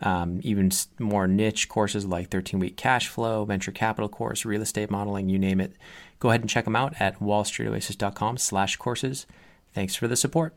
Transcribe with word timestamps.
um, 0.00 0.40
even 0.42 0.70
more 0.98 1.26
niche 1.26 1.68
courses 1.68 2.06
like 2.06 2.30
13 2.30 2.60
week 2.60 2.76
cash 2.76 3.08
flow, 3.08 3.44
venture 3.44 3.72
capital 3.72 4.08
course, 4.08 4.44
real 4.44 4.62
estate 4.62 4.90
modeling, 4.90 5.28
you 5.28 5.38
name 5.38 5.60
it 5.60 5.72
Go 6.18 6.30
ahead 6.30 6.40
and 6.40 6.50
check 6.50 6.64
them 6.64 6.76
out 6.76 6.94
at 6.98 7.20
wallstreetoasis.com 7.20 8.38
slash 8.38 8.76
courses. 8.76 9.26
Thanks 9.74 9.94
for 9.94 10.08
the 10.08 10.16
support. 10.16 10.54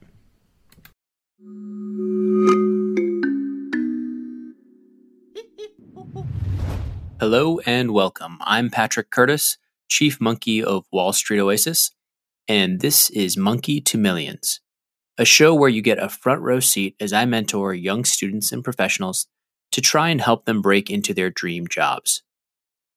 Hello 7.20 7.60
and 7.66 7.92
welcome. 7.92 8.38
I'm 8.42 8.70
Patrick 8.70 9.10
Curtis, 9.10 9.58
Chief 9.90 10.22
Monkey 10.22 10.64
of 10.64 10.86
Wall 10.92 11.12
Street 11.12 11.42
Oasis, 11.42 11.92
and 12.48 12.80
this 12.80 13.10
is 13.10 13.36
Monkey 13.36 13.82
to 13.82 13.98
Millions, 13.98 14.62
a 15.20 15.26
show 15.26 15.54
where 15.54 15.70
you 15.70 15.82
get 15.82 16.02
a 16.02 16.08
front 16.08 16.42
row 16.42 16.62
seat 16.62 16.96
as 17.02 17.12
I 17.12 17.26
mentor 17.26 17.74
young 17.74 18.06
students 18.06 18.54
and 18.54 18.64
professionals 18.64 19.28
to 19.74 19.82
try 19.82 20.10
and 20.10 20.22
help 20.22 20.46
them 20.46 20.62
break 20.62 20.90
into 20.90 21.14
their 21.14 21.30
dream 21.30 21.68
jobs. 21.68 22.24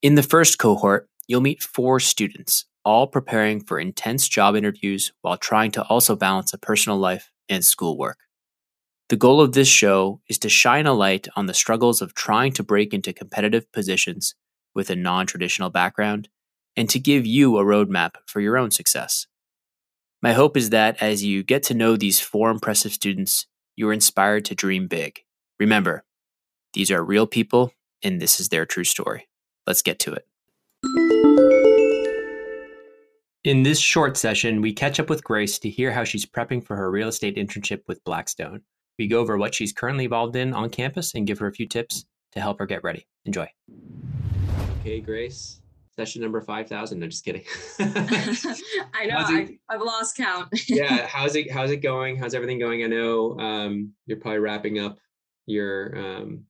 In 0.02 0.14
the 0.14 0.22
first 0.22 0.56
cohort, 0.58 1.08
you'll 1.26 1.40
meet 1.40 1.64
four 1.64 1.98
students, 1.98 2.64
all 2.84 3.08
preparing 3.08 3.60
for 3.60 3.78
intense 3.78 4.28
job 4.28 4.54
interviews 4.54 5.12
while 5.22 5.36
trying 5.36 5.72
to 5.72 5.82
also 5.82 6.14
balance 6.14 6.54
a 6.54 6.58
personal 6.58 6.96
life 6.96 7.32
and 7.48 7.64
schoolwork. 7.64 8.18
The 9.08 9.16
goal 9.16 9.40
of 9.40 9.52
this 9.52 9.68
show 9.68 10.20
is 10.28 10.38
to 10.38 10.48
shine 10.48 10.86
a 10.86 10.94
light 10.94 11.26
on 11.34 11.46
the 11.46 11.54
struggles 11.54 12.00
of 12.00 12.14
trying 12.14 12.52
to 12.52 12.62
break 12.62 12.94
into 12.94 13.12
competitive 13.12 13.70
positions 13.72 14.36
with 14.76 14.90
a 14.90 14.96
non 14.96 15.26
traditional 15.26 15.70
background 15.70 16.28
and 16.76 16.88
to 16.88 17.00
give 17.00 17.26
you 17.26 17.58
a 17.58 17.64
roadmap 17.64 18.12
for 18.26 18.40
your 18.40 18.56
own 18.56 18.70
success. 18.70 19.26
My 20.22 20.34
hope 20.34 20.56
is 20.56 20.70
that 20.70 21.02
as 21.02 21.24
you 21.24 21.42
get 21.42 21.64
to 21.64 21.74
know 21.74 21.96
these 21.96 22.20
four 22.20 22.52
impressive 22.52 22.92
students, 22.92 23.48
you 23.74 23.88
are 23.88 23.92
inspired 23.92 24.44
to 24.44 24.54
dream 24.54 24.86
big. 24.86 25.24
Remember, 25.58 26.04
these 26.74 26.92
are 26.92 27.04
real 27.04 27.26
people 27.26 27.72
and 28.04 28.20
this 28.20 28.38
is 28.38 28.48
their 28.48 28.64
true 28.64 28.84
story. 28.84 29.26
Let's 29.66 29.82
get 29.82 29.98
to 30.00 30.14
it. 30.14 30.28
In 33.42 33.64
this 33.64 33.80
short 33.80 34.16
session, 34.16 34.60
we 34.60 34.72
catch 34.72 35.00
up 35.00 35.10
with 35.10 35.24
Grace 35.24 35.58
to 35.58 35.68
hear 35.68 35.90
how 35.90 36.04
she's 36.04 36.24
prepping 36.24 36.64
for 36.64 36.76
her 36.76 36.88
real 36.88 37.08
estate 37.08 37.36
internship 37.36 37.80
with 37.88 38.04
Blackstone. 38.04 38.62
We 39.00 39.08
go 39.08 39.18
over 39.18 39.36
what 39.36 39.56
she's 39.56 39.72
currently 39.72 40.04
involved 40.04 40.36
in 40.36 40.54
on 40.54 40.70
campus 40.70 41.16
and 41.16 41.26
give 41.26 41.40
her 41.40 41.48
a 41.48 41.52
few 41.52 41.66
tips 41.66 42.04
to 42.30 42.40
help 42.40 42.60
her 42.60 42.66
get 42.66 42.84
ready. 42.84 43.08
Enjoy. 43.24 43.48
Okay, 44.80 45.00
Grace. 45.00 45.61
Session 45.96 46.22
number 46.22 46.40
5,000. 46.40 47.02
I'm 47.02 47.10
just 47.10 47.24
kidding. 47.24 47.44
I 47.78 49.06
know. 49.06 49.16
I, 49.16 49.58
have 49.70 49.82
lost 49.82 50.16
count. 50.16 50.48
yeah. 50.68 51.06
How's 51.06 51.36
it, 51.36 51.50
how's 51.50 51.70
it 51.70 51.78
going? 51.78 52.16
How's 52.16 52.34
everything 52.34 52.58
going? 52.58 52.82
I 52.82 52.86
know 52.86 53.38
um, 53.38 53.92
you're 54.06 54.18
probably 54.18 54.38
wrapping 54.38 54.78
up 54.78 54.98
your 55.46 55.98
um, 55.98 56.44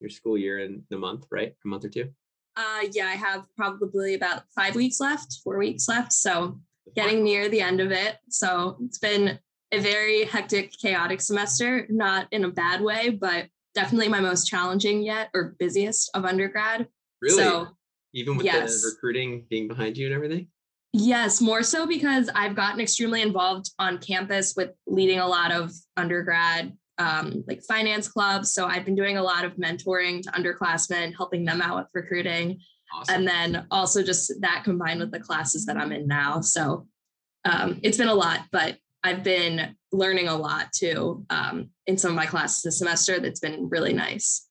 your 0.00 0.10
school 0.10 0.38
year 0.38 0.60
in 0.60 0.84
the 0.90 0.98
month, 0.98 1.26
right? 1.30 1.54
A 1.64 1.68
month 1.68 1.84
or 1.84 1.88
two? 1.88 2.10
Uh, 2.56 2.82
yeah, 2.92 3.06
I 3.06 3.14
have 3.14 3.46
probably 3.56 4.14
about 4.14 4.42
five 4.54 4.76
weeks 4.76 5.00
left, 5.00 5.40
four 5.42 5.58
weeks 5.58 5.88
left. 5.88 6.12
So 6.12 6.60
getting 6.94 7.24
near 7.24 7.48
the 7.48 7.60
end 7.60 7.80
of 7.80 7.90
it. 7.90 8.18
So 8.28 8.76
it's 8.84 8.98
been 8.98 9.38
a 9.72 9.80
very 9.80 10.24
hectic, 10.24 10.72
chaotic 10.78 11.20
semester, 11.20 11.86
not 11.90 12.28
in 12.30 12.44
a 12.44 12.50
bad 12.50 12.80
way, 12.80 13.10
but 13.10 13.46
definitely 13.74 14.08
my 14.08 14.20
most 14.20 14.46
challenging 14.46 15.02
yet 15.02 15.30
or 15.34 15.56
busiest 15.58 16.10
of 16.14 16.24
undergrad. 16.24 16.86
Really? 17.20 17.36
So, 17.36 17.68
Even 18.14 18.36
with 18.36 18.46
yes. 18.46 18.80
the 18.80 18.92
recruiting 18.94 19.44
being 19.50 19.68
behind 19.68 19.96
you 19.98 20.06
and 20.06 20.14
everything? 20.14 20.48
Yes, 20.92 21.40
more 21.40 21.64
so 21.64 21.86
because 21.86 22.30
I've 22.34 22.54
gotten 22.54 22.80
extremely 22.80 23.20
involved 23.20 23.70
on 23.80 23.98
campus 23.98 24.54
with 24.56 24.70
leading 24.86 25.18
a 25.18 25.26
lot 25.26 25.50
of 25.50 25.72
undergrad 25.96 26.72
um, 26.98 27.42
like 27.48 27.62
finance 27.64 28.06
clubs. 28.06 28.54
So 28.54 28.66
I've 28.66 28.84
been 28.84 28.94
doing 28.94 29.16
a 29.16 29.22
lot 29.22 29.44
of 29.44 29.56
mentoring 29.56 30.22
to 30.22 30.30
underclassmen, 30.30 31.14
helping 31.16 31.44
them 31.44 31.60
out 31.60 31.76
with 31.76 31.88
recruiting. 31.94 32.60
Awesome. 32.94 33.14
And 33.14 33.28
then 33.28 33.66
also 33.72 34.04
just 34.04 34.32
that 34.40 34.62
combined 34.64 35.00
with 35.00 35.10
the 35.10 35.18
classes 35.18 35.66
that 35.66 35.76
I'm 35.76 35.90
in 35.90 36.06
now. 36.06 36.40
So 36.40 36.86
um, 37.44 37.80
it's 37.82 37.98
been 37.98 38.08
a 38.08 38.14
lot, 38.14 38.42
but 38.52 38.76
I've 39.02 39.24
been 39.24 39.76
learning 39.92 40.28
a 40.28 40.36
lot 40.36 40.72
too 40.72 41.26
um, 41.28 41.70
in 41.86 41.98
some 41.98 42.10
of 42.10 42.16
my 42.16 42.26
classes 42.26 42.62
this 42.62 42.78
semester. 42.78 43.18
That's 43.18 43.40
been 43.40 43.68
really 43.68 43.92
nice. 43.92 44.48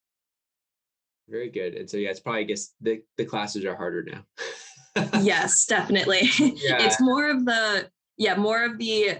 Very 1.29 1.49
good. 1.49 1.75
And 1.75 1.89
so 1.89 1.97
yeah, 1.97 2.09
it's 2.09 2.19
probably 2.19 2.41
I 2.41 2.45
guess 2.45 2.73
the, 2.81 3.01
the 3.17 3.25
classes 3.25 3.65
are 3.65 3.75
harder 3.75 4.03
now. 4.03 4.23
yes, 5.21 5.65
definitely. 5.65 6.21
Yeah. 6.39 6.83
It's 6.83 7.01
more 7.01 7.29
of 7.29 7.45
the 7.45 7.89
yeah, 8.17 8.35
more 8.35 8.63
of 8.63 8.77
the 8.77 9.19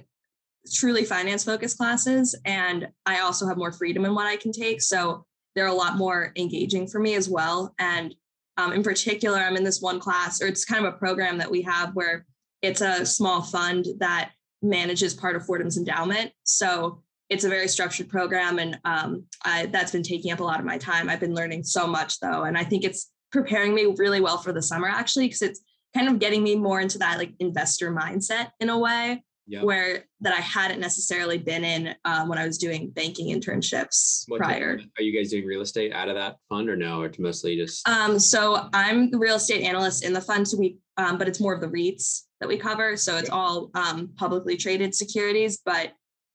truly 0.72 1.04
finance 1.04 1.44
focused 1.44 1.78
classes 1.78 2.40
and 2.46 2.88
i 3.06 3.20
also 3.20 3.46
have 3.46 3.58
more 3.58 3.72
freedom 3.72 4.06
in 4.06 4.16
what 4.16 4.28
i 4.28 4.36
can 4.38 4.52
take 4.52 4.82
so 4.82 5.26
they're 5.56 5.68
a 5.68 5.74
lot 5.74 5.98
more 5.98 6.32
engaging 6.38 6.88
for 6.88 7.00
me 7.00 7.16
as 7.16 7.30
well 7.30 7.74
and 7.80 8.16
um, 8.58 8.72
in 8.72 8.84
particular 8.84 9.40
i'm 9.40 9.58
in 9.58 9.64
this 9.64 9.82
one 9.82 10.00
class 10.00 10.42
or 10.42 10.48
it's 10.48 10.66
kind 10.66 10.86
of 10.86 10.94
a 10.94 10.98
program 10.98 11.38
that 11.38 11.52
we 11.52 11.62
have 11.62 11.94
where 11.96 12.26
it's 12.62 12.82
a 12.82 13.06
small 13.06 13.42
fund 13.42 13.88
that 14.00 14.32
manages 14.62 15.14
part 15.14 15.36
of 15.36 15.46
fordham's 15.46 15.78
endowment 15.78 16.32
so 16.44 17.02
it's 17.34 17.44
a 17.44 17.50
very 17.50 17.68
structured 17.68 18.10
program 18.10 18.60
and 18.60 18.80
um, 18.86 19.24
I, 19.44 19.66
that's 19.68 19.92
been 19.92 20.04
taking 20.04 20.32
up 20.32 20.40
a 20.40 20.44
lot 20.44 20.60
of 20.60 20.66
my 20.66 20.78
time 20.78 21.10
i've 21.10 21.20
been 21.20 21.36
learning 21.36 21.64
so 21.64 21.88
much 21.88 22.20
though 22.20 22.44
and 22.44 22.58
i 22.58 22.64
think 22.64 22.84
it's 22.84 23.12
preparing 23.32 23.74
me 23.74 23.94
really 23.98 24.22
well 24.22 24.38
for 24.38 24.54
the 24.54 24.62
summer 24.62 24.88
actually 24.88 25.26
because 25.26 25.42
it's 25.42 25.62
kind 25.96 26.08
of 26.08 26.20
getting 26.20 26.44
me 26.44 26.56
more 26.56 26.82
into 26.82 26.98
that 26.98 27.18
like 27.18 27.34
investor 27.40 27.92
mindset 27.92 28.50
in 28.60 28.70
a 28.70 28.78
way 28.78 29.24
yep. 29.48 29.64
where 29.64 30.06
that 30.22 30.34
I 30.34 30.42
hadn't 30.42 30.80
necessarily 30.80 31.38
been 31.38 31.64
in 31.64 31.96
um, 32.06 32.30
when 32.30 32.38
I 32.38 32.46
was 32.46 32.58
doing 32.58 32.90
banking 32.92 33.36
internships 33.36 34.24
what 34.28 34.40
prior. 34.40 34.80
Are 34.98 35.04
you 35.04 35.18
guys 35.18 35.32
doing 35.32 35.46
real 35.46 35.62
estate 35.62 35.94
out 35.94 36.10
of 36.10 36.16
that 36.16 36.38
fund 36.50 36.70
or 36.70 36.76
no? 36.76 37.02
Or 37.02 37.08
it's 37.08 37.20
mostly 37.20 37.56
just 37.56 37.88
um, 37.88 38.20
so 38.20 38.70
I'm 38.74 39.10
the 39.12 39.18
real 39.18 39.36
estate 39.36 39.64
analyst 39.64 40.04
in 40.04 40.14
the 40.14 40.22
fund, 40.22 40.48
so 40.48 40.58
we 40.58 40.78
um, 40.98 41.18
but 41.18 41.28
it's 41.28 41.40
more 41.40 41.54
of 41.54 41.62
the 41.62 41.68
REITs 41.68 42.24
that 42.40 42.48
we 42.48 42.58
cover. 42.58 42.96
So 42.96 43.18
it's 43.18 43.30
all 43.30 43.72
um, 43.74 44.10
publicly 44.16 44.58
traded 44.58 44.94
securities, 44.94 45.60
but 45.66 45.92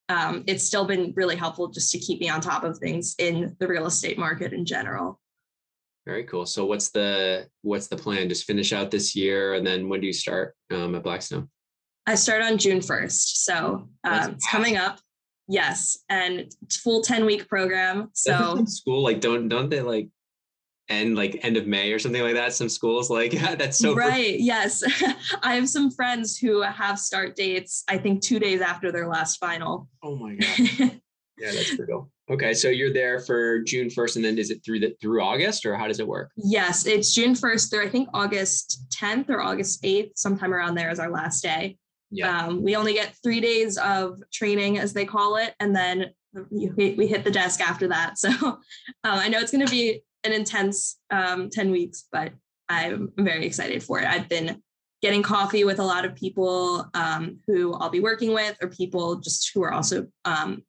um, 0.09 0.45
it's 0.47 0.65
still 0.65 0.85
been 0.85 1.13
really 1.17 1.37
helpful 1.37 1.69
just 1.69 1.91
to 1.93 1.99
keep 1.99 2.21
me 2.21 2.29
on 2.29 2.41
top 2.41 2.65
of 2.65 2.79
things 2.79 3.15
in 3.19 3.57
the 3.59 3.69
real 3.69 3.87
estate 3.87 4.19
market 4.19 4.53
in 4.53 4.65
general. 4.65 5.21
Very 6.07 6.25
cool. 6.25 6.47
So 6.47 6.65
what's 6.65 6.91
the 6.91 7.47
what's 7.63 7.89
the 7.89 7.97
plan? 7.97 8.29
Just 8.29 8.45
finish 8.45 8.73
out 8.73 8.91
this 8.91 9.15
year, 9.15 9.55
and 9.55 9.67
then 9.67 9.89
when 9.89 10.01
do 10.01 10.07
you 10.07 10.13
start 10.13 10.55
um, 10.71 10.95
at 10.95 11.03
Blackstone? 11.03 11.51
I 12.09 12.15
start 12.15 12.41
on 12.41 12.57
June 12.57 12.79
1st. 12.79 13.37
So 13.45 13.87
um, 14.05 14.31
it's 14.31 14.47
coming 14.47 14.79
up. 14.79 14.99
Yes. 15.47 15.99
And 16.09 16.51
it's 16.63 16.79
full 16.79 17.03
10 17.03 17.27
week 17.27 17.47
program. 17.49 18.09
So 18.15 18.65
school, 18.67 19.03
like 19.03 19.21
don't 19.21 19.49
don't 19.49 19.69
they 19.69 19.83
like 19.83 20.09
end 20.89 21.17
like 21.17 21.39
end 21.43 21.57
of 21.57 21.67
May 21.67 21.93
or 21.93 21.99
something 21.99 22.23
like 22.23 22.35
that? 22.35 22.53
Some 22.53 22.69
schools 22.69 23.11
like 23.11 23.33
yeah, 23.33 23.55
that's 23.59 23.79
so 23.79 23.95
right. 23.95 24.39
Yes. 24.39 24.83
I 25.43 25.55
have 25.55 25.69
some 25.69 25.91
friends 25.91 26.39
who 26.39 26.63
have 26.63 26.99
start 26.99 27.37
dates, 27.37 27.85
I 27.89 27.99
think 27.99 28.23
two 28.23 28.39
days 28.39 28.61
after 28.61 28.93
their 28.93 29.09
last 29.09 29.39
final. 29.39 29.89
Oh 30.03 30.17
my 30.17 30.35
God. 30.37 30.59
yeah, 31.39 31.53
that's 31.53 31.77
brutal. 31.77 32.11
Okay, 32.31 32.53
so 32.53 32.69
you're 32.69 32.93
there 32.93 33.21
for 33.21 33.61
June 33.61 33.89
1st, 33.89 34.17
and 34.17 34.25
then 34.25 34.37
is 34.37 34.51
it 34.51 34.63
through 34.63 34.81
the 34.81 34.95
through 35.01 35.23
August, 35.23 35.65
or 35.65 35.77
how 35.77 35.89
does 35.89 35.99
it 35.99 36.07
work? 36.07 36.31
Yes, 36.37 36.87
it's 36.87 37.15
June 37.15 37.33
1st 37.33 37.71
through 37.71 37.85
I 37.85 37.89
think 37.89 38.09
August 38.13 38.87
10th 38.91 39.31
or 39.31 39.41
August 39.41 39.83
8th, 39.83 40.13
sometime 40.17 40.53
around 40.53 40.75
there 40.75 40.91
is 40.91 40.99
our 40.99 41.11
last 41.11 41.43
day. 41.43 41.79
Yeah. 42.11 42.47
Um, 42.47 42.63
we 42.63 42.77
only 42.77 42.93
get 42.93 43.17
three 43.23 43.41
days 43.41 43.79
of 43.79 44.21
training, 44.33 44.79
as 44.79 44.93
they 44.93 45.07
call 45.07 45.37
it, 45.37 45.55
and 45.59 45.75
then 45.75 46.11
we, 46.51 46.95
we 46.95 47.07
hit 47.07 47.25
the 47.25 47.31
desk 47.31 47.61
after 47.61 47.89
that. 47.89 48.19
So 48.19 48.31
um, 48.31 48.59
I 49.05 49.29
know 49.29 49.39
it's 49.39 49.51
going 49.51 49.65
to 49.65 49.71
be 49.71 50.03
an 50.29 50.35
intense 50.35 50.99
um, 51.11 51.51
10 51.51 51.71
weeks, 51.71 52.05
but 52.13 52.33
I'm 52.69 53.13
very 53.17 53.47
excited 53.47 53.83
for 53.83 53.99
it. 53.99 54.07
I've 54.07 54.29
been 54.29 54.63
getting 55.01 55.23
coffee 55.23 55.65
with 55.65 55.79
a 55.79 55.85
lot 55.85 56.05
of 56.05 56.15
people 56.15 56.87
um, 56.95 57.39
who 57.47 57.75
I'll 57.75 57.91
be 57.91 58.01
working 58.01 58.33
with, 58.33 58.57
or 58.61 58.69
people 58.69 59.17
just 59.17 59.51
who 59.55 59.63
are 59.63 59.73
also 59.73 60.07
um, 60.25 60.63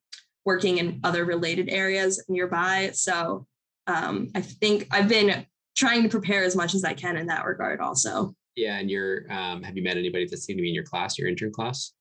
working 0.45 0.77
in 0.77 0.99
other 1.03 1.25
related 1.25 1.69
areas 1.69 2.23
nearby. 2.29 2.91
So 2.93 3.45
um, 3.87 4.29
I 4.35 4.41
think 4.41 4.87
I've 4.91 5.09
been 5.09 5.45
trying 5.75 6.03
to 6.03 6.09
prepare 6.09 6.43
as 6.43 6.55
much 6.55 6.73
as 6.73 6.83
I 6.83 6.93
can 6.93 7.17
in 7.17 7.27
that 7.27 7.45
regard, 7.45 7.81
also. 7.81 8.33
Yeah, 8.55 8.77
and 8.77 8.89
you're 8.89 9.31
um, 9.31 9.63
have 9.63 9.75
you 9.75 9.83
met 9.83 9.97
anybody 9.97 10.25
that's 10.25 10.45
going 10.45 10.57
to 10.57 10.61
be 10.61 10.69
in 10.69 10.75
your 10.75 10.83
class, 10.83 11.17
your 11.17 11.27
intern 11.27 11.51
class? 11.51 11.93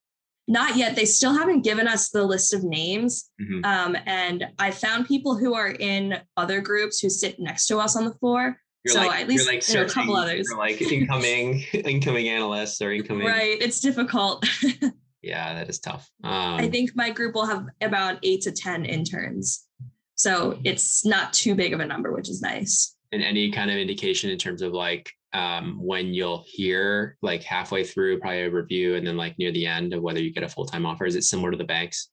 Not 0.49 0.75
yet. 0.75 0.95
They 0.95 1.05
still 1.05 1.37
haven't 1.37 1.61
given 1.61 1.87
us 1.87 2.09
the 2.09 2.23
list 2.23 2.55
of 2.55 2.63
names. 2.63 3.29
Mm-hmm. 3.39 3.63
Um, 3.63 3.95
and 4.07 4.47
I 4.57 4.71
found 4.71 5.07
people 5.07 5.37
who 5.37 5.53
are 5.53 5.69
in 5.69 6.17
other 6.37 6.59
groups 6.59 6.99
who 6.99 7.07
sit 7.07 7.39
next 7.39 7.67
to 7.67 7.77
us 7.77 7.95
on 7.95 8.03
the 8.03 8.15
floor. 8.15 8.57
You're 8.83 8.95
so 8.95 9.01
like, 9.01 9.21
at 9.21 9.27
least 9.27 9.47
like 9.47 9.63
a 9.69 9.85
couple 9.85 10.15
others. 10.15 10.51
like 10.57 10.81
incoming 10.81 11.63
incoming 11.73 12.29
analysts 12.29 12.81
or 12.81 12.91
incoming. 12.91 13.27
Right. 13.27 13.61
It's 13.61 13.79
difficult. 13.79 14.43
yeah, 15.21 15.53
that 15.53 15.69
is 15.69 15.77
tough. 15.79 16.09
Um, 16.23 16.55
I 16.55 16.67
think 16.67 16.95
my 16.95 17.11
group 17.11 17.35
will 17.35 17.45
have 17.45 17.67
about 17.81 18.17
eight 18.23 18.41
to 18.41 18.51
10 18.51 18.85
interns. 18.85 19.67
So 20.15 20.59
it's 20.63 21.05
not 21.05 21.31
too 21.31 21.53
big 21.53 21.73
of 21.73 21.79
a 21.79 21.85
number, 21.85 22.11
which 22.11 22.27
is 22.27 22.41
nice. 22.41 22.95
And 23.11 23.21
any 23.21 23.51
kind 23.51 23.69
of 23.69 23.77
indication 23.77 24.31
in 24.31 24.39
terms 24.39 24.63
of 24.63 24.73
like 24.73 25.13
um, 25.33 25.79
when 25.81 26.07
you'll 26.07 26.43
hear 26.47 27.17
like 27.21 27.43
halfway 27.43 27.83
through 27.83 28.19
probably 28.19 28.43
a 28.43 28.49
review 28.49 28.95
and 28.95 29.05
then 29.05 29.17
like 29.17 29.37
near 29.37 29.51
the 29.51 29.65
end 29.65 29.93
of 29.93 30.01
whether 30.01 30.21
you 30.21 30.33
get 30.33 30.43
a 30.43 30.49
full-time 30.49 30.85
offer 30.85 31.05
is 31.05 31.15
it 31.15 31.23
similar 31.23 31.51
to 31.51 31.57
the 31.57 31.63
banks 31.63 32.09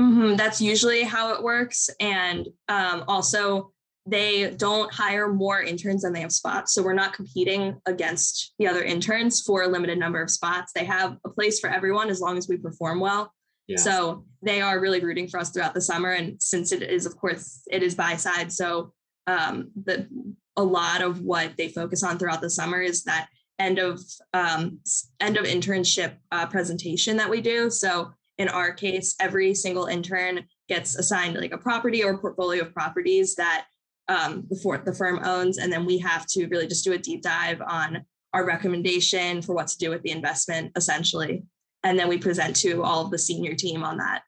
mm-hmm. 0.00 0.36
that's 0.36 0.60
usually 0.60 1.02
how 1.02 1.32
it 1.34 1.42
works 1.42 1.90
and 2.00 2.48
um, 2.68 3.04
also 3.08 3.72
they 4.06 4.50
don't 4.52 4.92
hire 4.92 5.32
more 5.32 5.60
interns 5.62 6.02
than 6.02 6.12
they 6.12 6.20
have 6.20 6.32
spots 6.32 6.72
so 6.72 6.82
we're 6.82 6.92
not 6.92 7.12
competing 7.12 7.78
against 7.86 8.54
the 8.58 8.66
other 8.66 8.82
interns 8.82 9.42
for 9.42 9.62
a 9.62 9.68
limited 9.68 9.98
number 9.98 10.22
of 10.22 10.30
spots 10.30 10.72
they 10.72 10.84
have 10.84 11.16
a 11.24 11.28
place 11.28 11.58
for 11.58 11.68
everyone 11.68 12.08
as 12.08 12.20
long 12.20 12.38
as 12.38 12.48
we 12.48 12.56
perform 12.56 13.00
well 13.00 13.32
yeah. 13.66 13.76
so 13.76 14.24
they 14.42 14.60
are 14.60 14.80
really 14.80 15.00
rooting 15.00 15.28
for 15.28 15.38
us 15.38 15.50
throughout 15.50 15.74
the 15.74 15.80
summer 15.80 16.12
and 16.12 16.40
since 16.40 16.72
it 16.72 16.82
is 16.82 17.04
of 17.04 17.16
course 17.16 17.62
it 17.70 17.82
is 17.82 17.94
buy 17.94 18.16
side 18.16 18.52
so 18.52 18.92
um, 19.26 19.70
the 19.84 20.08
a 20.56 20.62
lot 20.62 21.02
of 21.02 21.20
what 21.20 21.56
they 21.56 21.68
focus 21.68 22.02
on 22.02 22.18
throughout 22.18 22.40
the 22.40 22.50
summer 22.50 22.80
is 22.80 23.04
that 23.04 23.28
end 23.58 23.78
of 23.78 24.00
um, 24.34 24.80
end 25.20 25.36
of 25.36 25.44
internship 25.44 26.14
uh, 26.32 26.46
presentation 26.46 27.16
that 27.16 27.30
we 27.30 27.40
do. 27.40 27.70
So 27.70 28.12
in 28.38 28.48
our 28.48 28.72
case, 28.72 29.14
every 29.20 29.54
single 29.54 29.86
intern 29.86 30.46
gets 30.68 30.96
assigned 30.96 31.36
like 31.36 31.52
a 31.52 31.58
property 31.58 32.02
or 32.02 32.16
portfolio 32.16 32.62
of 32.62 32.72
properties 32.72 33.34
that 33.34 33.66
um, 34.08 34.46
the, 34.48 34.56
for, 34.56 34.78
the 34.78 34.94
firm 34.94 35.20
owns, 35.24 35.58
and 35.58 35.72
then 35.72 35.84
we 35.84 35.98
have 35.98 36.26
to 36.28 36.46
really 36.46 36.66
just 36.66 36.84
do 36.84 36.94
a 36.94 36.98
deep 36.98 37.22
dive 37.22 37.60
on 37.60 38.04
our 38.32 38.44
recommendation 38.44 39.42
for 39.42 39.54
what 39.54 39.68
to 39.68 39.78
do 39.78 39.90
with 39.90 40.02
the 40.02 40.10
investment, 40.10 40.72
essentially, 40.74 41.44
and 41.84 41.98
then 41.98 42.08
we 42.08 42.18
present 42.18 42.56
to 42.56 42.82
all 42.82 43.04
of 43.04 43.10
the 43.10 43.18
senior 43.18 43.54
team 43.54 43.84
on 43.84 43.98
that 43.98 44.22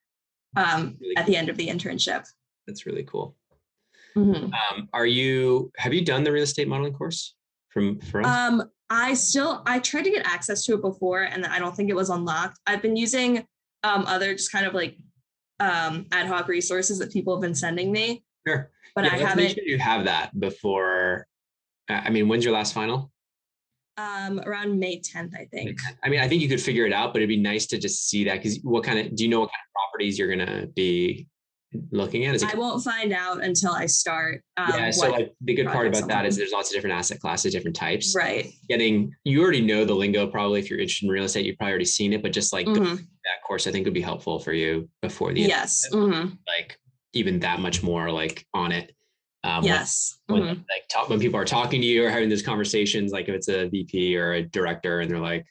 um, 0.56 0.96
really 1.00 1.16
at 1.16 1.26
the 1.26 1.36
end 1.36 1.48
of 1.48 1.56
the 1.56 1.68
internship. 1.68 2.28
That's 2.66 2.86
really 2.86 3.04
cool. 3.04 3.34
Mm-hmm. 4.16 4.44
Um, 4.44 4.88
are 4.92 5.06
you 5.06 5.70
have 5.76 5.94
you 5.94 6.04
done 6.04 6.24
the 6.24 6.32
real 6.32 6.42
estate 6.42 6.68
modeling 6.68 6.92
course 6.92 7.34
from 7.70 8.00
from? 8.00 8.24
Um, 8.24 8.64
I 8.90 9.14
still 9.14 9.62
I 9.66 9.78
tried 9.78 10.04
to 10.04 10.10
get 10.10 10.26
access 10.26 10.64
to 10.66 10.74
it 10.74 10.82
before, 10.82 11.22
and 11.22 11.46
I 11.46 11.58
don't 11.58 11.74
think 11.74 11.90
it 11.90 11.96
was 11.96 12.10
unlocked. 12.10 12.58
I've 12.66 12.82
been 12.82 12.96
using 12.96 13.46
um, 13.84 14.04
other 14.06 14.32
just 14.34 14.52
kind 14.52 14.66
of 14.66 14.74
like 14.74 14.96
um, 15.60 16.06
ad 16.12 16.26
hoc 16.26 16.48
resources 16.48 16.98
that 16.98 17.12
people 17.12 17.34
have 17.34 17.42
been 17.42 17.54
sending 17.54 17.90
me. 17.90 18.24
Sure, 18.46 18.70
but 18.94 19.04
yeah, 19.04 19.14
I 19.14 19.18
haven't. 19.18 19.44
Make 19.44 19.54
sure 19.54 19.64
you 19.64 19.78
have 19.78 20.04
that 20.04 20.38
before. 20.38 21.26
I 21.88 22.10
mean, 22.10 22.28
when's 22.28 22.44
your 22.44 22.54
last 22.54 22.74
final? 22.74 23.10
Um, 23.98 24.40
around 24.40 24.78
May 24.78 25.00
10th, 25.00 25.34
I 25.34 25.44
think. 25.52 25.78
I 26.02 26.08
mean, 26.08 26.20
I 26.20 26.28
think 26.28 26.40
you 26.40 26.48
could 26.48 26.60
figure 26.60 26.86
it 26.86 26.92
out, 26.94 27.12
but 27.12 27.18
it'd 27.18 27.28
be 27.28 27.36
nice 27.36 27.66
to 27.66 27.78
just 27.78 28.08
see 28.08 28.24
that 28.24 28.36
because 28.36 28.58
what 28.62 28.84
kind 28.84 28.98
of 28.98 29.14
do 29.14 29.24
you 29.24 29.30
know 29.30 29.40
what 29.40 29.50
kind 29.50 29.60
of 29.66 29.72
properties 29.74 30.18
you're 30.18 30.34
gonna 30.34 30.66
be 30.68 31.26
looking 31.90 32.24
at? 32.26 32.34
Is 32.34 32.42
it- 32.42 32.54
I 32.54 32.58
won't 32.58 32.82
find 32.82 33.12
out 33.12 33.42
until 33.42 33.72
I 33.72 33.86
start. 33.86 34.42
Um, 34.56 34.72
yeah. 34.74 34.90
So 34.90 35.10
like 35.10 35.32
the 35.40 35.54
good 35.54 35.66
part 35.66 35.86
about 35.86 36.08
that 36.08 36.26
is 36.26 36.36
there's 36.36 36.52
lots 36.52 36.70
of 36.70 36.74
different 36.74 36.96
asset 36.96 37.20
classes, 37.20 37.52
different 37.52 37.76
types. 37.76 38.14
Right. 38.16 38.52
Getting 38.68 39.12
you 39.24 39.42
already 39.42 39.60
know 39.60 39.84
the 39.84 39.94
lingo 39.94 40.26
probably 40.26 40.60
if 40.60 40.70
you're 40.70 40.78
interested 40.78 41.06
in 41.06 41.12
real 41.12 41.24
estate, 41.24 41.46
you've 41.46 41.56
probably 41.56 41.72
already 41.72 41.84
seen 41.84 42.12
it, 42.12 42.22
but 42.22 42.32
just 42.32 42.52
like 42.52 42.66
mm-hmm. 42.66 42.94
that 42.96 43.42
course, 43.46 43.66
I 43.66 43.72
think 43.72 43.84
would 43.84 43.94
be 43.94 44.00
helpful 44.00 44.38
for 44.38 44.52
you 44.52 44.88
before 45.02 45.32
the 45.32 45.42
yes. 45.42 45.86
Mm-hmm. 45.92 46.34
Like 46.46 46.78
even 47.12 47.40
that 47.40 47.60
much 47.60 47.82
more 47.82 48.10
like 48.10 48.46
on 48.54 48.72
it. 48.72 48.92
Um, 49.44 49.64
yes. 49.64 50.18
When, 50.26 50.42
mm-hmm. 50.42 50.48
like 50.48 50.88
talk, 50.88 51.08
when 51.08 51.20
people 51.20 51.38
are 51.38 51.44
talking 51.44 51.80
to 51.80 51.86
you 51.86 52.06
or 52.06 52.10
having 52.10 52.28
those 52.28 52.42
conversations, 52.42 53.12
like 53.12 53.28
if 53.28 53.34
it's 53.34 53.48
a 53.48 53.68
VP 53.68 54.16
or 54.16 54.34
a 54.34 54.42
director 54.42 55.00
and 55.00 55.10
they're 55.10 55.18
like, 55.18 55.44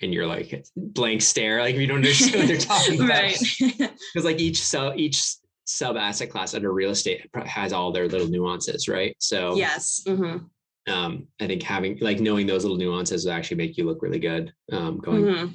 and 0.00 0.12
you're 0.12 0.26
like 0.26 0.64
blank 0.76 1.22
stare, 1.22 1.60
like 1.60 1.76
you 1.76 1.86
don't 1.86 1.96
understand 1.96 2.36
what 2.36 2.48
they're 2.48 2.56
talking 2.58 3.00
about. 3.00 3.08
right. 3.08 3.38
Because 3.60 4.24
like 4.24 4.38
each 4.38 4.62
so 4.62 4.92
each 4.94 5.22
sub 5.64 5.96
asset 5.96 6.30
class 6.30 6.54
under 6.54 6.72
real 6.72 6.90
estate 6.90 7.28
has 7.46 7.72
all 7.72 7.92
their 7.92 8.08
little 8.08 8.28
nuances, 8.28 8.88
right? 8.88 9.16
So 9.18 9.56
yes, 9.56 10.02
mm-hmm. 10.06 10.44
um, 10.92 11.26
I 11.40 11.46
think 11.46 11.62
having 11.62 11.98
like 12.00 12.20
knowing 12.20 12.46
those 12.46 12.64
little 12.64 12.78
nuances 12.78 13.24
will 13.24 13.32
actually 13.32 13.56
make 13.56 13.76
you 13.76 13.84
look 13.84 14.02
really 14.02 14.18
good 14.18 14.52
um, 14.72 14.98
going. 14.98 15.24
Mm-hmm. 15.24 15.54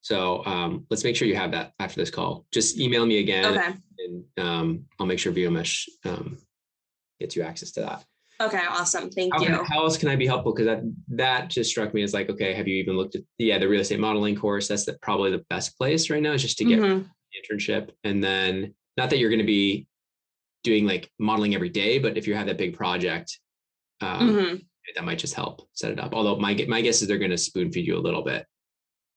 So 0.00 0.44
um, 0.44 0.86
let's 0.90 1.04
make 1.04 1.16
sure 1.16 1.28
you 1.28 1.36
have 1.36 1.52
that 1.52 1.72
after 1.78 2.00
this 2.00 2.10
call. 2.10 2.44
Just 2.52 2.78
email 2.78 3.06
me 3.06 3.18
again, 3.18 3.56
okay. 3.56 3.74
and 3.98 4.24
um, 4.38 4.84
I'll 4.98 5.06
make 5.06 5.18
sure 5.18 5.32
VOMesh 5.32 5.88
um, 6.04 6.38
gets 7.20 7.36
you 7.36 7.42
access 7.42 7.70
to 7.72 7.80
that. 7.80 8.04
Okay, 8.40 8.60
awesome. 8.68 9.10
Thank 9.10 9.32
how 9.32 9.40
you. 9.40 9.46
Can, 9.46 9.64
how 9.64 9.84
else 9.84 9.96
can 9.96 10.08
I 10.08 10.16
be 10.16 10.26
helpful? 10.26 10.52
Because 10.52 10.66
that 10.66 10.82
that 11.08 11.48
just 11.48 11.70
struck 11.70 11.94
me 11.94 12.02
as 12.02 12.12
like, 12.12 12.28
okay, 12.28 12.52
have 12.52 12.66
you 12.66 12.74
even 12.76 12.96
looked 12.96 13.14
at 13.14 13.22
yeah 13.38 13.58
the 13.58 13.68
real 13.68 13.80
estate 13.80 14.00
modeling 14.00 14.34
course? 14.34 14.68
That's 14.68 14.84
the, 14.84 14.98
probably 15.00 15.30
the 15.30 15.44
best 15.48 15.78
place 15.78 16.10
right 16.10 16.22
now, 16.22 16.32
is 16.32 16.42
just 16.42 16.58
to 16.58 16.64
get 16.64 16.80
mm-hmm. 16.80 17.06
internship, 17.54 17.90
and 18.02 18.22
then 18.22 18.74
not 18.96 19.10
that 19.10 19.18
you're 19.18 19.30
going 19.30 19.40
to 19.40 19.46
be 19.46 19.86
doing 20.62 20.86
like 20.86 21.10
modeling 21.18 21.54
every 21.54 21.68
day, 21.68 21.98
but 21.98 22.16
if 22.16 22.26
you 22.26 22.34
have 22.34 22.46
that 22.46 22.58
big 22.58 22.76
project, 22.76 23.38
um, 24.00 24.30
mm-hmm. 24.30 24.56
that 24.96 25.04
might 25.04 25.18
just 25.18 25.34
help 25.34 25.68
set 25.74 25.92
it 25.92 26.00
up. 26.00 26.14
Although 26.14 26.36
my 26.36 26.64
my 26.68 26.80
guess 26.80 27.02
is 27.02 27.08
they're 27.08 27.18
going 27.18 27.30
to 27.30 27.38
spoon 27.38 27.70
feed 27.70 27.86
you 27.86 27.96
a 27.96 27.98
little 27.98 28.22
bit. 28.22 28.46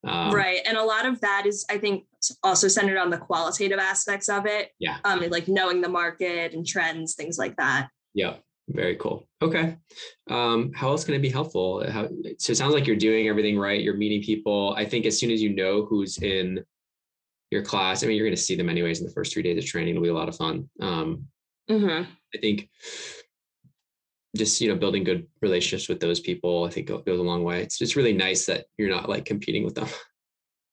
Um, 0.06 0.34
right, 0.34 0.60
and 0.66 0.78
a 0.78 0.84
lot 0.84 1.06
of 1.06 1.20
that 1.22 1.46
is, 1.46 1.66
I 1.70 1.78
think, 1.78 2.06
also 2.44 2.68
centered 2.68 2.98
on 2.98 3.10
the 3.10 3.18
qualitative 3.18 3.80
aspects 3.80 4.30
of 4.30 4.46
it. 4.46 4.70
Yeah, 4.80 4.98
um, 5.04 5.22
like 5.30 5.48
knowing 5.48 5.82
the 5.82 5.90
market 5.90 6.54
and 6.54 6.66
trends, 6.66 7.16
things 7.16 7.38
like 7.38 7.56
that. 7.58 7.90
Yeah, 8.14 8.36
very 8.70 8.96
cool. 8.96 9.28
Okay, 9.42 9.76
um, 10.30 10.72
how 10.76 10.90
else 10.90 11.04
can 11.04 11.16
it 11.16 11.22
be 11.22 11.30
helpful? 11.30 11.90
How, 11.90 12.08
so 12.38 12.52
it 12.52 12.58
sounds 12.58 12.74
like 12.74 12.86
you're 12.86 12.96
doing 12.96 13.28
everything 13.28 13.58
right. 13.58 13.82
You're 13.82 13.98
meeting 13.98 14.22
people. 14.22 14.76
I 14.78 14.86
think 14.86 15.06
as 15.06 15.20
soon 15.20 15.32
as 15.32 15.42
you 15.42 15.56
know 15.56 15.86
who's 15.86 16.20
in 16.20 16.64
your 17.52 17.64
class. 17.64 18.04
I 18.04 18.08
mean, 18.08 18.18
you're 18.18 18.26
going 18.26 18.36
to 18.36 18.42
see 18.42 18.56
them 18.56 18.70
anyways 18.70 19.00
in 19.00 19.06
the 19.06 19.14
first 19.14 19.34
three 19.34 19.44
days 19.44 19.58
of 19.58 19.66
training. 19.66 19.92
It'll 19.92 20.04
be 20.04 20.10
a 20.10 20.14
lot 20.14 20.30
of 20.30 20.36
fun. 20.36 20.70
Um, 20.82 21.28
mm-hmm. 21.70 22.10
I 22.36 22.38
think 22.40 22.70
just 24.36 24.60
you 24.62 24.70
know 24.70 24.76
building 24.76 25.04
good 25.04 25.28
relationships 25.42 25.90
with 25.90 26.00
those 26.00 26.20
people, 26.20 26.66
I 26.66 26.70
think 26.70 26.88
goes 26.88 27.20
a 27.20 27.24
long 27.24 27.44
way. 27.44 27.62
It's 27.62 27.78
just 27.78 27.96
really 27.96 28.14
nice 28.14 28.46
that 28.46 28.66
you're 28.78 28.90
not 28.90 29.10
like 29.10 29.26
competing 29.26 29.64
with 29.64 29.76
them. 29.76 29.88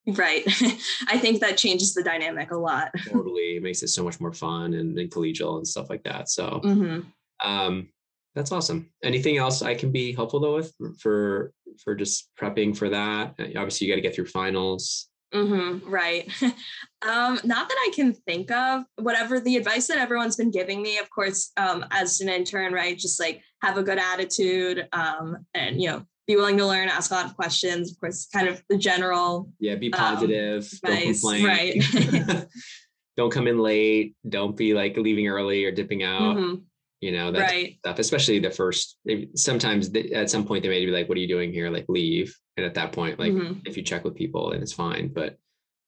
Right. 0.07 0.43
I 1.07 1.17
think 1.17 1.39
that 1.39 1.57
changes 1.57 1.95
the 1.95 2.03
dynamic 2.03 2.51
a 2.51 2.55
lot. 2.55 2.91
totally, 3.09 3.57
it 3.57 3.63
makes 3.63 3.81
it 3.81 3.87
so 3.87 4.03
much 4.03 4.19
more 4.19 4.33
fun 4.33 4.75
and, 4.75 4.95
and 4.99 5.09
collegial 5.09 5.57
and 5.57 5.67
stuff 5.67 5.89
like 5.89 6.03
that. 6.03 6.29
So, 6.29 6.61
mm-hmm. 6.63 6.99
um, 7.47 7.89
that's 8.35 8.51
awesome. 8.51 8.91
Anything 9.03 9.37
else 9.37 9.63
I 9.63 9.73
can 9.73 9.91
be 9.91 10.13
helpful 10.13 10.39
though 10.39 10.55
with 10.55 10.75
for 10.99 11.53
for 11.83 11.95
just 11.95 12.29
prepping 12.39 12.77
for 12.77 12.89
that? 12.89 13.33
Obviously, 13.39 13.87
you 13.87 13.93
got 13.93 13.95
to 13.95 14.01
get 14.01 14.13
through 14.13 14.27
finals. 14.27 15.09
Mm-hmm, 15.35 15.89
right. 15.89 16.31
um, 16.41 17.39
not 17.43 17.69
that 17.69 17.77
I 17.77 17.91
can 17.93 18.13
think 18.13 18.51
of. 18.51 18.83
Whatever 18.97 19.39
the 19.39 19.57
advice 19.57 19.87
that 19.87 19.97
everyone's 19.97 20.37
been 20.37 20.51
giving 20.51 20.81
me, 20.81 20.97
of 20.97 21.09
course, 21.09 21.51
um, 21.57 21.85
as 21.91 22.21
an 22.21 22.29
intern, 22.29 22.73
right? 22.73 22.97
Just 22.97 23.19
like 23.19 23.41
have 23.61 23.77
a 23.77 23.83
good 23.83 23.99
attitude 23.99 24.87
um, 24.93 25.45
and, 25.53 25.81
you 25.81 25.89
know, 25.89 26.05
be 26.25 26.35
willing 26.35 26.57
to 26.57 26.65
learn, 26.65 26.87
ask 26.87 27.11
a 27.11 27.13
lot 27.13 27.25
of 27.25 27.35
questions. 27.35 27.91
Of 27.91 27.99
course, 27.99 28.27
kind 28.33 28.47
of 28.47 28.63
the 28.69 28.77
general. 28.77 29.51
Yeah, 29.59 29.75
be 29.75 29.93
um, 29.93 29.99
positive. 29.99 30.63
advice, 30.63 30.79
don't 30.81 31.03
complain. 31.03 31.45
Right. 31.45 32.47
don't 33.17 33.31
come 33.31 33.47
in 33.47 33.59
late. 33.59 34.15
Don't 34.27 34.55
be 34.55 34.73
like 34.73 34.97
leaving 34.97 35.27
early 35.27 35.65
or 35.65 35.71
dipping 35.71 36.03
out. 36.03 36.37
Mm-hmm 36.37 36.55
you 37.01 37.11
know 37.11 37.31
that 37.31 37.39
right. 37.39 37.77
stuff 37.79 37.99
especially 37.99 38.39
the 38.39 38.49
first 38.49 38.97
sometimes 39.35 39.91
they, 39.91 40.09
at 40.11 40.29
some 40.29 40.45
point 40.45 40.63
they 40.63 40.69
may 40.69 40.85
be 40.85 40.91
like 40.91 41.07
what 41.09 41.17
are 41.17 41.21
you 41.21 41.27
doing 41.27 41.51
here 41.51 41.69
like 41.69 41.85
leave 41.87 42.35
at 42.63 42.73
that 42.75 42.91
point 42.91 43.19
like 43.19 43.33
mm-hmm. 43.33 43.59
if 43.65 43.75
you 43.75 43.83
check 43.83 44.03
with 44.03 44.15
people 44.15 44.51
and 44.51 44.63
it's 44.63 44.71
fine 44.71 45.09
but 45.09 45.37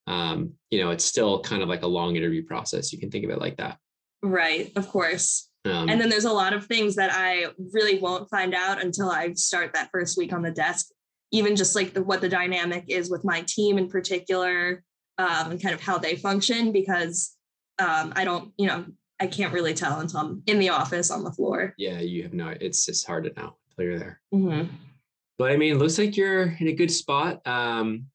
um 0.08 0.52
you 0.70 0.80
know 0.80 0.92
it's 0.92 1.06
still 1.06 1.40
kind 1.42 1.62
of 1.62 1.70
like 1.70 1.84
a 1.84 1.88
long 1.88 2.16
interview 2.16 2.44
process 2.44 2.92
you 2.92 3.00
can 3.00 3.10
think 3.10 3.24
of 3.24 3.32
it 3.32 3.40
like 3.40 3.58
that 3.58 3.78
right 4.22 4.72
of 4.76 4.88
course 4.88 5.50
um, 5.66 5.90
and 5.90 6.00
then 6.00 6.10
there's 6.10 6.26
a 6.26 6.32
lot 6.32 6.54
of 6.54 6.66
things 6.66 6.96
that 6.96 7.12
i 7.14 7.46
really 7.74 8.00
won't 8.00 8.30
find 8.30 8.54
out 8.54 8.82
until 8.82 9.10
i 9.10 9.32
start 9.34 9.74
that 9.74 9.90
first 9.92 10.18
week 10.18 10.34
on 10.34 10.42
the 10.42 10.52
desk 10.52 10.88
even 11.32 11.56
just 11.58 11.76
like 11.76 11.94
the, 11.94 12.04
what 12.04 12.22
the 12.22 12.30
dynamic 12.30 12.86
is 12.88 13.10
with 13.10 13.24
my 13.24 13.44
team 13.48 13.78
in 13.78 13.90
particular 13.90 14.84
um, 15.18 15.52
and 15.52 15.62
kind 15.62 15.74
of 15.74 15.82
how 15.82 15.98
they 15.98 16.16
function 16.16 16.72
because 16.72 17.36
um, 17.80 18.12
i 18.16 18.26
don't 18.26 18.52
you 18.58 18.68
know 18.68 18.86
I 19.20 19.28
can't 19.28 19.54
really 19.54 19.74
tell 19.74 20.00
until 20.00 20.20
I'm 20.20 20.44
in 20.46 20.60
the 20.60 20.70
office 20.70 21.10
on 21.10 21.24
the 21.24 21.32
floor. 21.32 21.74
Yeah, 21.78 22.00
you 22.00 22.24
have 22.24 22.34
no. 22.34 22.54
It's 22.62 22.86
just 22.86 23.08
hard 23.08 23.24
to 23.24 23.34
know 23.40 23.56
until 23.70 23.86
you're 23.90 24.00
there. 24.00 24.22
Mm-hmm. 24.34 24.74
But 25.38 25.52
I 25.52 25.58
mean, 25.58 25.74
it 25.74 25.78
looks 25.78 25.98
like 25.98 26.18
you're 26.18 26.56
in 26.60 26.68
a 26.68 26.74
good 26.74 26.92
spot. 26.92 27.46
Um, 27.48 28.06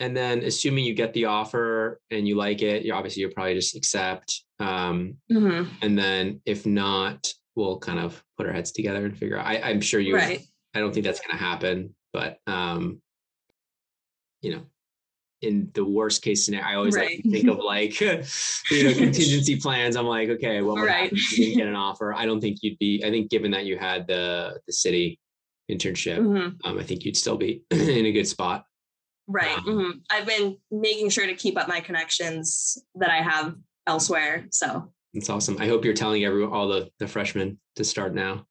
and 0.00 0.16
then, 0.16 0.44
assuming 0.44 0.84
you 0.84 0.94
get 0.94 1.12
the 1.12 1.24
offer 1.24 2.00
and 2.10 2.26
you 2.26 2.36
like 2.36 2.62
it, 2.62 2.84
you 2.84 2.94
obviously 2.94 3.22
you'll 3.22 3.32
probably 3.32 3.54
just 3.54 3.74
accept. 3.74 4.44
Um, 4.60 5.16
mm-hmm. 5.30 5.68
And 5.82 5.98
then, 5.98 6.40
if 6.46 6.66
not, 6.66 7.32
we'll 7.56 7.78
kind 7.78 7.98
of 7.98 8.22
put 8.36 8.46
our 8.46 8.52
heads 8.52 8.70
together 8.70 9.04
and 9.04 9.16
figure 9.16 9.38
out. 9.38 9.46
I, 9.46 9.60
I'm 9.60 9.80
sure 9.80 9.98
you. 9.98 10.14
Right. 10.14 10.42
I 10.74 10.80
don't 10.80 10.92
think 10.92 11.04
that's 11.04 11.20
going 11.20 11.36
to 11.36 11.42
happen, 11.42 11.94
but 12.12 12.38
um, 12.46 13.00
you 14.42 14.54
know, 14.54 14.62
in 15.42 15.70
the 15.74 15.84
worst 15.84 16.22
case 16.22 16.44
scenario, 16.44 16.66
I 16.66 16.74
always 16.74 16.96
right. 16.96 17.20
like 17.24 17.32
think 17.32 17.48
of 17.48 17.58
like, 17.58 18.00
you 18.00 18.16
know, 18.16 18.22
contingency 18.94 19.56
plans. 19.56 19.96
I'm 19.96 20.06
like, 20.06 20.28
okay, 20.28 20.62
well, 20.62 20.76
right. 20.76 21.10
you 21.12 21.36
didn't 21.36 21.58
get 21.58 21.68
an 21.68 21.74
offer? 21.74 22.14
I 22.14 22.26
don't 22.26 22.40
think 22.40 22.58
you'd 22.62 22.78
be, 22.78 23.02
I 23.04 23.10
think 23.10 23.30
given 23.30 23.50
that 23.52 23.64
you 23.64 23.78
had 23.78 24.06
the, 24.06 24.58
the 24.66 24.72
Citi 24.72 25.18
internship, 25.70 26.18
mm-hmm. 26.18 26.68
um, 26.68 26.78
I 26.78 26.82
think 26.82 27.04
you'd 27.04 27.16
still 27.16 27.36
be 27.36 27.62
in 27.70 28.06
a 28.06 28.12
good 28.12 28.26
spot. 28.26 28.64
Right. 29.26 29.58
Um, 29.58 29.64
mm-hmm. 29.64 29.90
I've 30.10 30.26
been 30.26 30.56
making 30.70 31.10
sure 31.10 31.26
to 31.26 31.34
keep 31.34 31.58
up 31.58 31.68
my 31.68 31.80
connections 31.80 32.82
that 32.94 33.10
I 33.10 33.22
have 33.22 33.54
elsewhere. 33.86 34.46
So 34.50 34.90
that's 35.12 35.30
awesome. 35.30 35.56
I 35.60 35.66
hope 35.66 35.84
you're 35.84 35.94
telling 35.94 36.24
everyone, 36.24 36.52
all 36.52 36.68
the, 36.68 36.88
the 36.98 37.06
freshmen 37.06 37.58
to 37.76 37.84
start 37.84 38.14
now. 38.14 38.46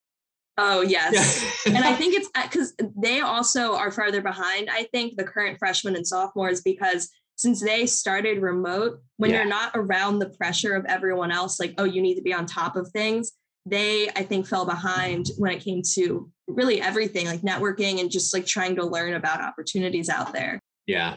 Oh 0.59 0.81
yes, 0.81 1.63
and 1.67 1.77
I 1.77 1.93
think 1.93 2.15
it's 2.15 2.29
because 2.29 2.73
uh, 2.81 2.87
they 2.95 3.21
also 3.21 3.75
are 3.75 3.91
farther 3.91 4.21
behind. 4.21 4.69
I 4.71 4.87
think 4.91 5.15
the 5.15 5.23
current 5.23 5.59
freshmen 5.59 5.95
and 5.95 6.05
sophomores 6.05 6.61
because 6.61 7.11
since 7.35 7.61
they 7.61 7.85
started 7.85 8.41
remote, 8.41 8.99
when 9.17 9.29
yeah. 9.29 9.37
you're 9.37 9.45
not 9.45 9.71
around 9.75 10.17
the 10.17 10.29
pressure 10.29 10.73
of 10.73 10.83
everyone 10.85 11.31
else, 11.31 11.59
like 11.59 11.75
oh 11.77 11.83
you 11.83 12.01
need 12.01 12.15
to 12.15 12.23
be 12.23 12.33
on 12.33 12.47
top 12.47 12.75
of 12.75 12.89
things, 12.89 13.33
they 13.69 14.09
I 14.09 14.23
think 14.23 14.47
fell 14.47 14.65
behind 14.65 15.27
when 15.37 15.51
it 15.51 15.61
came 15.61 15.81
to 15.93 16.29
really 16.47 16.81
everything 16.81 17.25
like 17.25 17.41
networking 17.41 17.99
and 17.99 18.09
just 18.09 18.33
like 18.33 18.45
trying 18.45 18.75
to 18.75 18.85
learn 18.85 19.13
about 19.13 19.41
opportunities 19.41 20.09
out 20.09 20.33
there. 20.33 20.59
Yeah, 20.85 21.15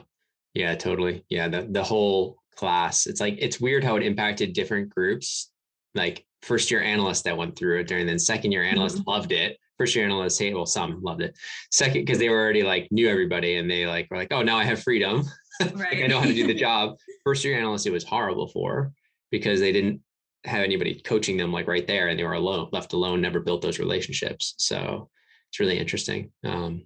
yeah, 0.55 0.75
totally. 0.75 1.25
Yeah, 1.29 1.49
the 1.49 1.69
the 1.71 1.85
whole 1.85 2.39
class. 2.57 3.07
It's 3.07 3.21
like 3.21 3.37
it's 3.39 3.61
weird 3.61 3.85
how 3.85 3.97
it 3.97 4.03
impacted 4.03 4.53
different 4.53 4.91
groups. 4.91 5.51
Like 5.95 6.25
first 6.43 6.71
year 6.71 6.83
analysts 6.83 7.23
that 7.23 7.37
went 7.37 7.57
through 7.57 7.81
it 7.81 7.87
during 7.87 8.07
then 8.07 8.19
second 8.19 8.53
year 8.53 8.65
analysts 8.65 8.99
mm-hmm. 8.99 9.11
loved 9.11 9.33
it 9.33 9.59
first 9.79 9.95
year 9.95 10.05
analysts 10.05 10.39
hate 10.39 10.55
well 10.55 10.67
some 10.67 11.03
loved 11.03 11.21
it 11.21 11.37
second 11.71 12.03
because 12.03 12.19
they 12.19 12.29
were 12.29 12.41
already 12.41 12.63
like 12.63 12.89
knew 12.91 13.09
everybody 13.09 13.57
and 13.57 13.71
they 13.71 13.87
like 13.87 14.07
were 14.11 14.17
like 14.17 14.33
oh 14.33 14.43
now 14.43 14.57
i 14.57 14.65
have 14.65 14.83
freedom 14.83 15.23
right. 15.61 15.75
like 15.77 15.99
i 15.99 16.07
know 16.07 16.19
how 16.19 16.27
to 16.27 16.35
do 16.35 16.47
the 16.47 16.55
job 16.69 16.97
first 17.25 17.45
year 17.45 17.59
analysts 17.59 17.87
it 17.87 17.93
was 17.93 18.05
horrible 18.05 18.49
for 18.49 18.93
because 19.31 19.61
they 19.61 19.73
didn't 19.73 20.01
have 20.45 20.63
anybody 20.63 21.01
coaching 21.01 21.37
them 21.37 21.53
like 21.53 21.69
right 21.69 21.87
there 21.87 22.09
and 22.09 22.19
they 22.19 22.25
were 22.25 22.33
alone 22.33 22.69
left 22.73 22.93
alone 22.93 23.21
never 23.21 23.41
built 23.41 23.63
those 23.63 23.79
relationships 23.79 24.55
so 24.57 25.09
it's 25.51 25.61
really 25.61 25.79
interesting 25.79 26.31
um, 26.45 26.83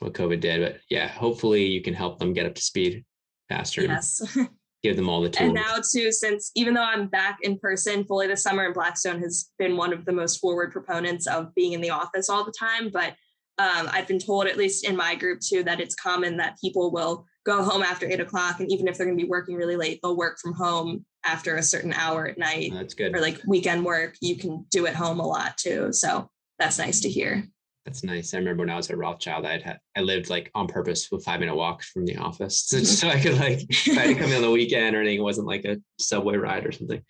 what 0.00 0.14
covid 0.14 0.40
did 0.40 0.60
but 0.60 0.80
yeah 0.88 1.08
hopefully 1.08 1.64
you 1.66 1.82
can 1.82 1.94
help 1.94 2.18
them 2.18 2.32
get 2.32 2.46
up 2.46 2.54
to 2.54 2.62
speed 2.62 3.04
faster 3.48 3.82
yes 3.82 4.36
give 4.82 4.96
them 4.96 5.08
all 5.08 5.20
the 5.20 5.28
tools. 5.28 5.48
And 5.48 5.54
now 5.54 5.76
too, 5.76 6.12
since 6.12 6.50
even 6.54 6.74
though 6.74 6.82
I'm 6.82 7.08
back 7.08 7.38
in 7.42 7.58
person 7.58 8.04
fully 8.04 8.26
this 8.26 8.42
summer, 8.42 8.64
and 8.64 8.74
Blackstone 8.74 9.20
has 9.20 9.50
been 9.58 9.76
one 9.76 9.92
of 9.92 10.04
the 10.04 10.12
most 10.12 10.38
forward 10.38 10.72
proponents 10.72 11.26
of 11.26 11.54
being 11.54 11.72
in 11.72 11.80
the 11.80 11.90
office 11.90 12.28
all 12.28 12.44
the 12.44 12.54
time, 12.58 12.90
but 12.92 13.14
um, 13.58 13.90
I've 13.92 14.08
been 14.08 14.18
told, 14.18 14.46
at 14.46 14.56
least 14.56 14.88
in 14.88 14.96
my 14.96 15.14
group 15.14 15.40
too, 15.40 15.62
that 15.64 15.80
it's 15.80 15.94
common 15.94 16.38
that 16.38 16.56
people 16.58 16.90
will 16.90 17.26
go 17.44 17.62
home 17.62 17.82
after 17.82 18.06
eight 18.06 18.20
o'clock, 18.20 18.60
and 18.60 18.70
even 18.72 18.88
if 18.88 18.96
they're 18.96 19.06
going 19.06 19.18
to 19.18 19.22
be 19.22 19.28
working 19.28 19.56
really 19.56 19.76
late, 19.76 20.00
they'll 20.02 20.16
work 20.16 20.38
from 20.38 20.54
home 20.54 21.04
after 21.24 21.56
a 21.56 21.62
certain 21.62 21.92
hour 21.92 22.26
at 22.26 22.38
night. 22.38 22.72
That's 22.72 22.94
good. 22.94 23.14
Or 23.14 23.20
like 23.20 23.40
weekend 23.46 23.84
work, 23.84 24.16
you 24.20 24.36
can 24.36 24.64
do 24.70 24.86
at 24.86 24.94
home 24.94 25.20
a 25.20 25.26
lot 25.26 25.58
too. 25.58 25.92
So 25.92 26.28
that's 26.58 26.78
nice 26.78 27.00
to 27.00 27.08
hear. 27.08 27.44
That's 27.86 28.04
nice. 28.04 28.34
I 28.34 28.38
remember 28.38 28.62
when 28.62 28.70
I 28.70 28.76
was 28.76 28.90
at 28.90 28.98
Rothschild, 28.98 29.46
I 29.46 29.58
had 29.58 29.78
I 29.96 30.00
lived 30.00 30.28
like 30.28 30.50
on 30.54 30.66
purpose 30.66 31.08
with 31.10 31.24
five 31.24 31.40
minute 31.40 31.56
walk 31.56 31.82
from 31.82 32.04
the 32.04 32.16
office, 32.18 32.66
so, 32.66 32.78
so 32.84 33.08
I 33.08 33.18
could 33.18 33.38
like 33.38 33.62
if 33.62 33.96
I 33.96 34.02
had 34.02 34.08
to 34.08 34.14
come 34.14 34.30
in 34.30 34.36
on 34.36 34.42
the 34.42 34.50
weekend 34.50 34.94
or 34.94 35.00
anything. 35.00 35.18
It 35.18 35.22
wasn't 35.22 35.46
like 35.46 35.64
a 35.64 35.78
subway 35.98 36.36
ride 36.36 36.66
or 36.66 36.72
something. 36.72 37.02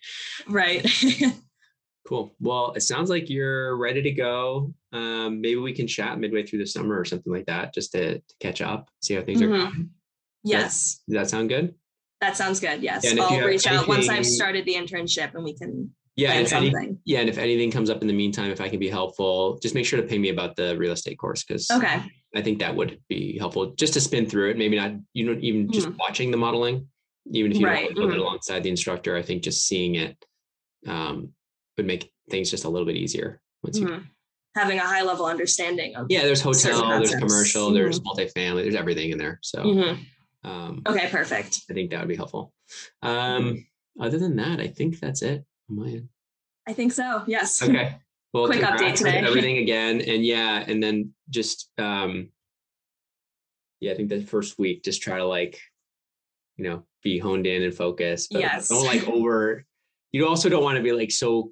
Right. 0.47 0.89
cool. 2.07 2.33
Well, 2.39 2.71
it 2.75 2.81
sounds 2.81 3.09
like 3.09 3.29
you're 3.29 3.75
ready 3.77 4.01
to 4.01 4.11
go. 4.11 4.73
Um, 4.93 5.41
maybe 5.41 5.57
we 5.57 5.73
can 5.73 5.87
chat 5.87 6.19
midway 6.19 6.45
through 6.45 6.59
the 6.59 6.67
summer 6.67 6.97
or 6.97 7.05
something 7.05 7.31
like 7.31 7.45
that, 7.45 7.73
just 7.73 7.91
to, 7.91 8.19
to 8.19 8.35
catch 8.39 8.61
up, 8.61 8.89
see 9.01 9.13
how 9.13 9.21
things 9.21 9.41
mm-hmm. 9.41 9.53
are 9.53 9.57
going. 9.57 9.89
Yes. 10.43 10.63
Does 10.63 10.99
that, 11.07 11.13
does 11.13 11.29
that 11.29 11.37
sound 11.37 11.49
good? 11.49 11.75
That 12.21 12.37
sounds 12.37 12.59
good. 12.59 12.81
Yes. 12.81 13.03
Yeah, 13.03 13.23
I'll 13.23 13.41
reach 13.41 13.67
anything, 13.67 13.83
out 13.83 13.87
once 13.87 14.07
I've 14.07 14.25
started 14.25 14.65
the 14.65 14.75
internship 14.75 15.33
and 15.33 15.43
we 15.43 15.53
can 15.53 15.91
yeah 16.15 16.33
and 16.33 16.45
if 16.45 16.53
any, 16.53 16.97
yeah 17.05 17.19
and 17.19 17.29
if 17.29 17.37
anything 17.37 17.71
comes 17.71 17.89
up 17.89 18.01
in 18.01 18.07
the 18.07 18.13
meantime 18.13 18.51
if 18.51 18.61
i 18.61 18.67
can 18.67 18.79
be 18.79 18.89
helpful 18.89 19.57
just 19.59 19.75
make 19.75 19.85
sure 19.85 20.01
to 20.01 20.07
ping 20.07 20.21
me 20.21 20.29
about 20.29 20.55
the 20.55 20.77
real 20.77 20.91
estate 20.91 21.17
course 21.17 21.43
because 21.43 21.69
okay 21.71 22.01
i 22.35 22.41
think 22.41 22.59
that 22.59 22.75
would 22.75 22.99
be 23.07 23.37
helpful 23.37 23.73
just 23.75 23.93
to 23.93 24.01
spin 24.01 24.25
through 24.25 24.49
it 24.49 24.57
maybe 24.57 24.75
not 24.75 24.91
you 25.13 25.25
know 25.25 25.37
even 25.41 25.71
just 25.71 25.87
mm. 25.87 25.97
watching 25.99 26.31
the 26.31 26.37
modeling 26.37 26.87
even 27.31 27.51
if 27.51 27.59
you 27.59 27.65
right. 27.65 27.85
don't 27.85 27.95
build 27.95 28.09
mm. 28.09 28.11
it 28.11 28.15
mm-hmm. 28.15 28.21
alongside 28.21 28.63
the 28.63 28.69
instructor 28.69 29.15
i 29.15 29.21
think 29.21 29.41
just 29.43 29.67
seeing 29.67 29.95
it 29.95 30.17
um, 30.87 31.29
would 31.77 31.85
make 31.85 32.11
things 32.29 32.49
just 32.49 32.65
a 32.65 32.69
little 32.69 32.85
bit 32.85 32.95
easier 32.95 33.39
once 33.63 33.77
mm. 33.77 33.83
you 33.83 33.87
mm-hmm. 33.87 34.03
having 34.55 34.79
a 34.79 34.85
high 34.85 35.03
level 35.03 35.25
understanding 35.25 35.95
of 35.95 36.07
yeah 36.09 36.23
there's 36.23 36.41
hotel 36.41 36.87
there's 36.89 37.15
commercial 37.15 37.67
mm-hmm. 37.67 37.75
there's 37.75 37.99
multifamily 38.01 38.63
there's 38.63 38.75
everything 38.75 39.11
in 39.11 39.17
there 39.17 39.39
so 39.41 39.63
mm-hmm. 39.63 40.01
Um, 40.43 40.81
okay 40.87 41.07
perfect 41.09 41.61
i 41.69 41.73
think 41.73 41.91
that 41.91 41.99
would 41.99 42.09
be 42.09 42.15
helpful 42.15 42.53
um, 43.03 43.65
other 43.99 44.17
than 44.17 44.35
that 44.35 44.59
i 44.59 44.67
think 44.67 44.99
that's 44.99 45.21
it 45.21 45.45
I 46.67 46.73
think 46.73 46.91
so. 46.93 47.23
Yes. 47.27 47.61
Okay. 47.61 47.95
Well, 48.33 48.45
quick 48.45 48.61
update 48.61 48.95
today. 48.95 49.17
Everything 49.25 49.57
again, 49.57 50.01
and 50.01 50.25
yeah, 50.25 50.63
and 50.65 50.81
then 50.81 51.13
just 51.29 51.69
um, 51.77 52.29
yeah, 53.79 53.91
I 53.91 53.95
think 53.95 54.09
the 54.09 54.21
first 54.21 54.57
week, 54.57 54.83
just 54.83 55.01
try 55.01 55.17
to 55.17 55.25
like, 55.25 55.59
you 56.55 56.63
know, 56.63 56.85
be 57.03 57.19
honed 57.19 57.47
in 57.47 57.63
and 57.63 57.73
focused. 57.73 58.31
But 58.31 58.41
yes. 58.41 58.69
Don't 58.69 58.85
like 58.85 59.07
over. 59.07 59.65
You 60.11 60.27
also 60.27 60.49
don't 60.49 60.63
want 60.63 60.77
to 60.77 60.83
be 60.83 60.93
like 60.93 61.11
so, 61.11 61.51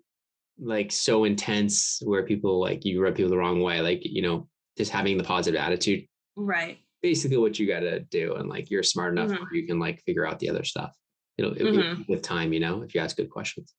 like 0.60 0.92
so 0.92 1.26
intense 1.26 2.02
where 2.04 2.24
people 2.24 2.60
like 2.60 2.86
you 2.86 3.02
rub 3.02 3.16
people 3.16 3.32
the 3.32 3.38
wrong 3.38 3.62
way. 3.62 3.82
Like 3.82 4.02
you 4.04 4.22
know, 4.22 4.48
just 4.78 4.92
having 4.92 5.18
the 5.18 5.24
positive 5.24 5.60
attitude. 5.60 6.06
Right. 6.38 6.78
Basically, 7.02 7.38
what 7.38 7.58
you 7.58 7.68
got 7.68 7.80
to 7.82 8.02
do, 8.02 8.36
and 8.36 8.50
like 8.50 8.70
you're 8.70 8.84
smart 8.84 9.14
enough 9.14 9.30
mm-hmm. 9.30 9.56
you 9.56 9.66
can 9.66 9.80
like 9.80 10.02
figure 10.06 10.28
out 10.28 10.40
the 10.40 10.50
other 10.50 10.64
stuff. 10.64 10.96
It'll, 11.38 11.54
it'll 11.56 11.72
mm-hmm. 11.72 12.02
with 12.10 12.22
time, 12.22 12.52
you 12.52 12.60
know, 12.60 12.82
if 12.82 12.94
you 12.94 13.02
ask 13.02 13.16
good 13.16 13.30
questions. 13.30 13.74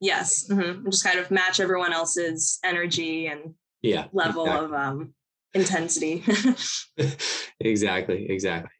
Yes. 0.00 0.46
Mm-hmm. 0.48 0.88
Just 0.88 1.04
kind 1.04 1.18
of 1.18 1.30
match 1.30 1.60
everyone 1.60 1.92
else's 1.92 2.58
energy 2.64 3.26
and 3.26 3.54
yeah 3.82 4.06
level 4.12 4.44
exactly. 4.44 4.66
of 4.66 4.72
um, 4.74 5.14
intensity. 5.54 6.24
exactly. 7.60 8.30
Exactly. 8.30 8.70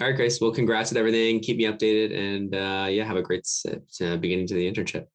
All 0.00 0.06
right, 0.06 0.16
Grace. 0.16 0.40
Well, 0.40 0.52
congrats 0.52 0.90
with 0.90 0.98
everything. 0.98 1.40
Keep 1.40 1.58
me 1.58 1.64
updated, 1.64 2.16
and 2.16 2.54
uh, 2.54 2.86
yeah, 2.88 3.04
have 3.04 3.16
a 3.16 3.22
great 3.22 3.46
uh, 3.68 4.16
beginning 4.16 4.46
to 4.46 4.54
the 4.54 4.72
internship. 4.72 5.06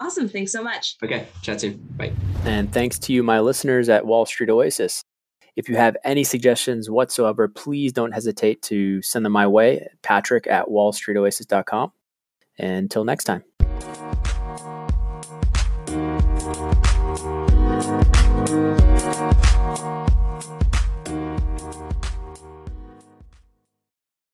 Awesome. 0.00 0.28
Thanks 0.28 0.52
so 0.52 0.62
much. 0.62 0.96
Okay. 1.02 1.26
Chat 1.42 1.60
soon. 1.60 1.76
Bye. 1.96 2.12
And 2.44 2.72
thanks 2.72 2.98
to 3.00 3.12
you, 3.12 3.22
my 3.22 3.40
listeners 3.40 3.88
at 3.88 4.06
Wall 4.06 4.26
Street 4.26 4.50
Oasis. 4.50 5.02
If 5.56 5.70
you 5.70 5.76
have 5.76 5.96
any 6.04 6.22
suggestions 6.22 6.90
whatsoever, 6.90 7.48
please 7.48 7.92
don't 7.92 8.12
hesitate 8.12 8.60
to 8.62 9.00
send 9.00 9.24
them 9.24 9.32
my 9.32 9.46
way, 9.46 9.88
patrick 10.02 10.46
at 10.46 10.66
wallstreetoasis.com. 10.66 11.92
Until 12.58 13.04
next 13.04 13.24
time. 13.24 13.42